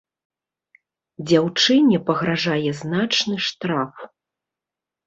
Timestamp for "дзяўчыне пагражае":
1.27-2.71